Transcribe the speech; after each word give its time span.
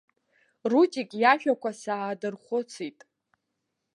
Рудик 0.71 1.11
иажәақәа 1.21 1.71
саадырхәыцит. 1.81 2.99